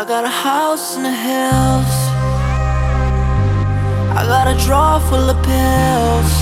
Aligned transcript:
I 0.00 0.04
got 0.06 0.24
a 0.24 0.28
house 0.28 0.96
in 0.96 1.02
the 1.02 1.12
hills. 1.12 1.94
I 4.18 4.24
got 4.24 4.48
a 4.48 4.56
drawer 4.64 4.98
full 4.98 5.28
of 5.28 5.36
pills. 5.44 6.32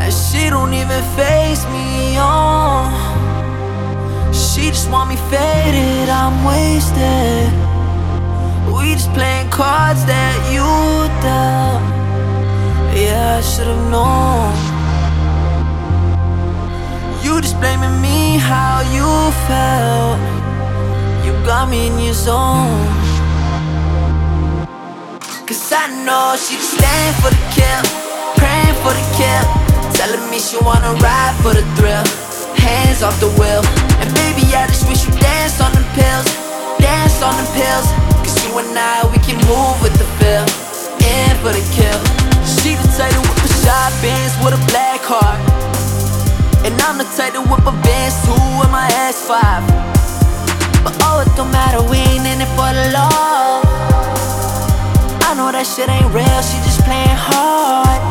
And 0.00 0.10
she 0.10 0.48
don't 0.48 0.72
even 0.72 1.02
face 1.20 1.66
me 1.66 2.16
on. 2.16 2.88
She 4.32 4.70
just 4.70 4.88
want 4.90 5.10
me 5.10 5.16
faded, 5.28 6.08
I'm 6.08 6.46
wasted. 6.48 7.52
We 8.72 8.94
just 8.94 9.12
playing 9.12 9.50
cards 9.50 10.06
that 10.06 10.36
you 10.48 10.64
dealt. 11.20 11.82
Yeah, 12.96 13.36
I 13.36 13.42
should've 13.42 13.84
known. 13.92 14.56
You 17.22 17.42
just 17.42 17.60
blaming 17.60 18.00
me 18.00 18.38
how 18.38 18.80
you 18.96 19.30
felt. 19.46 20.37
Me 21.66 21.88
in 21.88 21.98
your 21.98 22.14
zone. 22.14 22.86
Cause 25.44 25.68
I 25.74 25.90
know 26.06 26.32
she 26.38 26.54
just 26.54 26.78
staying 26.78 27.14
for 27.18 27.28
the 27.28 27.42
kill, 27.52 27.82
praying 28.38 28.78
for 28.80 28.94
the 28.94 29.04
kill. 29.18 29.44
Telling 29.92 30.22
me 30.30 30.38
she 30.38 30.56
wanna 30.64 30.94
ride 31.02 31.34
for 31.42 31.52
the 31.52 31.66
thrill. 31.76 32.06
Hands 32.56 33.02
off 33.02 33.18
the 33.20 33.28
wheel. 33.36 33.60
And 34.00 34.08
baby, 34.16 34.48
I 34.54 34.64
just 34.70 34.88
wish 34.88 35.04
you 35.04 35.12
dance 35.20 35.60
on 35.60 35.74
them 35.74 35.84
pills. 35.92 36.30
Dance 36.80 37.20
on 37.20 37.36
them 37.36 37.50
pills. 37.52 37.90
Cause 38.24 38.38
you 38.46 38.54
and 38.56 38.72
I, 38.72 39.04
we 39.12 39.18
can 39.20 39.36
move 39.44 39.76
with 39.82 39.92
the 39.98 40.08
feel. 40.16 40.46
In 41.04 41.36
for 41.42 41.52
the 41.52 41.64
kill. 41.74 42.00
She 42.48 42.80
the 42.80 42.86
type 42.96 43.12
to 43.12 43.20
whip 43.20 43.44
a 43.44 43.50
shot 43.60 43.92
Benz 44.00 44.32
with 44.40 44.56
a 44.56 44.62
black 44.72 45.04
heart. 45.04 45.36
And 46.64 46.72
I'm 46.86 46.96
the 46.96 47.08
type 47.18 47.34
to 47.34 47.42
whip 47.44 47.66
a 47.66 47.74
Benz 47.84 48.14
too 48.24 48.40
with 48.56 48.70
my 48.72 48.88
S5. 49.10 49.77
It 51.38 51.46
don't 51.46 51.54
matter, 51.54 51.78
we 51.86 52.02
ain't 52.02 52.26
in 52.26 52.42
it 52.42 52.50
for 52.58 52.66
the 52.74 52.90
love. 52.90 53.62
I 55.22 55.38
know 55.38 55.54
that 55.54 55.70
shit 55.70 55.86
ain't 55.86 56.10
real, 56.10 56.42
she 56.42 56.58
just 56.66 56.82
playing 56.82 57.14
hard. 57.14 58.02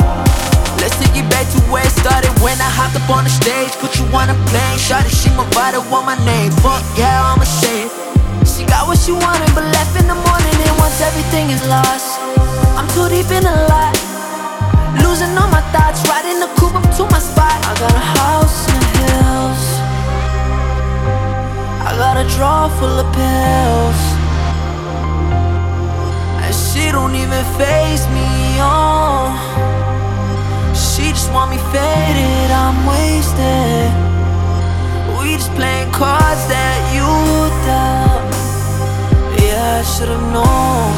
Let's 0.80 0.96
take 0.96 1.12
it 1.12 1.28
back 1.28 1.44
to 1.52 1.60
where 1.68 1.84
it 1.84 1.92
started 1.92 2.32
when 2.40 2.56
I 2.56 2.72
hopped 2.72 2.96
up 2.96 3.04
on 3.12 3.28
the 3.28 3.34
stage. 3.36 3.76
Put 3.84 4.00
you 4.00 4.08
on 4.16 4.32
a 4.32 4.38
plane, 4.48 4.80
shot 4.80 5.04
it, 5.04 5.12
she 5.12 5.28
my 5.36 5.44
body, 5.52 5.76
want 5.92 6.08
my 6.08 6.16
name. 6.24 6.56
Fuck 6.64 6.80
yeah, 6.96 7.20
I'm 7.20 7.44
ashamed. 7.44 7.92
She 8.48 8.64
got 8.64 8.88
what 8.88 8.96
she 8.96 9.12
wanted, 9.12 9.52
but 9.52 9.68
left 9.76 10.00
in 10.00 10.08
the 10.08 10.16
morning. 10.16 10.56
And 10.64 10.76
once 10.80 11.04
everything 11.04 11.52
is 11.52 11.60
lost, 11.68 12.24
I'm 12.80 12.88
too 12.96 13.12
deep 13.12 13.28
in 13.28 13.44
the 13.44 13.56
lot. 13.68 13.92
Losing 15.04 15.36
all 15.36 15.52
my 15.52 15.60
thoughts, 15.76 16.00
riding 16.08 16.40
the 16.40 16.48
coupe 16.56 16.80
up 16.80 16.88
to 16.96 17.04
my 17.12 17.20
spot. 17.20 17.60
I 17.68 17.76
got 17.76 17.92
a 17.92 18.06
house 18.24 18.47
drawer 22.36 22.70
full 22.80 23.00
of 23.00 23.08
pills. 23.14 24.02
And 26.44 26.54
she 26.54 26.92
don't 26.92 27.16
even 27.16 27.44
face 27.58 28.06
me 28.18 28.60
on. 28.60 29.36
She 30.76 31.10
just 31.10 31.32
want 31.32 31.52
me 31.52 31.58
faded, 31.74 32.50
I'm 32.52 32.78
wasted. 32.86 33.92
We 35.20 35.36
just 35.36 35.52
playing 35.56 35.92
cards 35.92 36.44
that 36.54 36.80
you 36.96 37.10
dealt. 37.66 38.34
Yeah, 39.42 39.82
I 39.82 39.84
should've 39.84 40.28
known. 40.36 40.94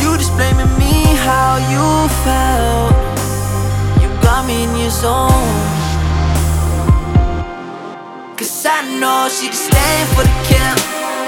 You 0.00 0.16
just 0.18 0.32
blaming 0.36 0.72
me 0.78 0.94
how 1.26 1.56
you 1.72 1.86
felt. 2.24 2.94
You 4.02 4.08
got 4.22 4.46
me 4.46 4.64
in 4.64 4.76
your 4.76 4.90
zone. 4.90 5.71
Know 9.22 9.28
she 9.28 9.46
just 9.46 9.70
staying 9.70 10.08
for 10.18 10.26
the 10.26 10.34
kill, 10.50 10.74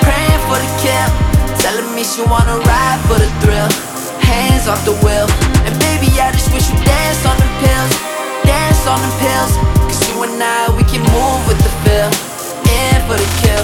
praying 0.03 0.43
for 0.51 0.59
the 0.59 0.71
kill. 0.83 1.09
Telling 1.63 1.95
me 1.95 2.03
she 2.03 2.27
wanna 2.27 2.59
ride 2.67 2.99
for 3.07 3.23
the 3.23 3.31
thrill. 3.39 3.71
Hands 4.19 4.67
off 4.67 4.83
the 4.83 4.99
wheel. 5.07 5.31
And 5.63 5.71
baby, 5.79 6.11
I 6.19 6.35
just 6.35 6.51
wish 6.51 6.67
you 6.75 6.79
dance 6.83 7.23
on 7.23 7.39
them 7.39 7.55
pills. 7.63 7.95
Dance 8.43 8.83
on 8.91 8.99
them 8.99 9.15
pills. 9.23 9.55
Cause 9.87 10.03
you 10.11 10.19
and 10.27 10.43
I, 10.43 10.75
we 10.75 10.83
can 10.91 11.07
move 11.15 11.47
with 11.47 11.63
the 11.63 11.71
feel. 11.87 12.11
In 12.67 12.99
for 13.07 13.15
the 13.15 13.31
kill. 13.39 13.63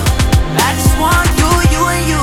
I 0.62 0.78
just 0.78 0.94
want 1.02 1.26
you, 1.34 1.50
you 1.74 1.82
and 1.91 2.04
you. 2.06 2.22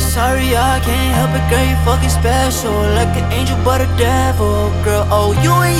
Sorry, 0.00 0.56
I 0.56 0.80
can't 0.80 1.12
help 1.20 1.36
it, 1.36 1.44
girl. 1.52 1.60
You 1.68 1.76
fucking 1.84 2.08
special. 2.08 2.72
Like 2.96 3.12
an 3.12 3.28
angel, 3.30 3.60
but 3.62 3.84
a 3.84 3.88
devil. 4.00 4.72
Girl, 4.88 5.04
oh, 5.12 5.36
you 5.44 5.52
and 5.52 5.76
you. 5.76 5.79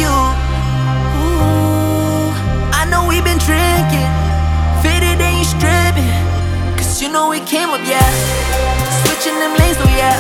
We 7.30 7.38
came 7.46 7.70
up, 7.70 7.78
yeah. 7.86 8.02
Switching 9.06 9.38
them 9.38 9.54
lanes, 9.54 9.78
oh 9.78 9.86
yeah. 9.94 10.18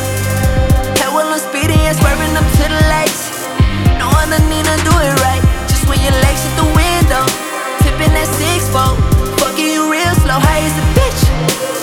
Hell, 1.02 1.10
well, 1.10 1.26
I'm 1.26 1.42
speeding, 1.42 1.82
yeah. 1.82 1.90
Swerving 1.98 2.38
up 2.38 2.46
to 2.46 2.64
the 2.70 2.82
lights. 2.86 3.50
No 3.98 4.06
other 4.14 4.38
need 4.46 4.62
to 4.62 4.76
do 4.86 4.94
it 4.94 5.18
right. 5.18 5.42
Just 5.66 5.90
when 5.90 5.98
your 6.06 6.14
legs 6.22 6.38
hit 6.46 6.54
the 6.54 6.70
window. 6.70 7.26
Tipping 7.82 8.14
that 8.14 8.30
six 8.38 8.70
fold. 8.70 8.94
Fucking 9.42 9.74
you 9.74 9.90
real 9.90 10.14
slow, 10.22 10.38
high 10.38 10.62
as 10.62 10.70
a 10.78 10.86
bitch. 10.94 11.20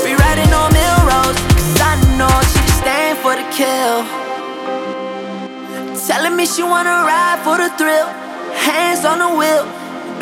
We 0.08 0.16
riding 0.16 0.48
on 0.56 0.72
Melrose. 0.72 1.36
Cause 1.60 1.76
I 1.84 2.00
know 2.16 2.32
she 2.48 2.64
just 2.64 2.80
staying 2.80 3.20
for 3.20 3.36
the 3.36 3.44
kill. 3.52 4.08
Telling 6.08 6.40
me 6.40 6.48
she 6.48 6.64
wanna 6.64 7.04
ride 7.04 7.44
for 7.44 7.60
the 7.60 7.68
thrill. 7.76 8.08
Hands 8.56 9.04
on 9.04 9.20
the 9.20 9.32
wheel. 9.36 9.68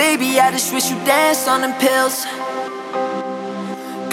Baby, 0.01 0.41
I 0.41 0.49
just 0.49 0.73
wish 0.73 0.89
you 0.89 0.97
dance 1.05 1.47
on 1.47 1.61
them 1.61 1.77
pills. 1.77 2.25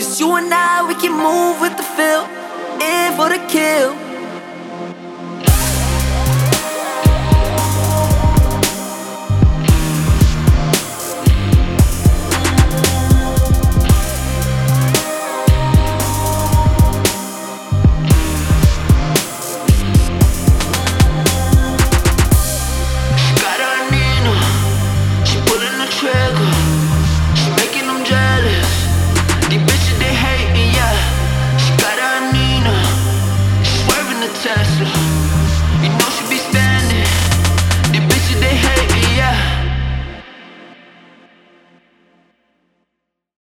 Cause 0.02 0.18
you 0.18 0.34
and 0.34 0.52
I, 0.52 0.84
we 0.88 0.94
can 0.96 1.12
move 1.12 1.60
with 1.60 1.76
the 1.76 1.84
feel, 1.94 2.26
in 2.82 3.14
for 3.14 3.28
the 3.28 3.38
kill. 3.46 4.01